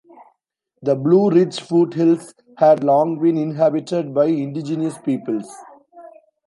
[0.81, 5.45] The Blue Ridge Foothills had long been inhabited by indigenous peoples.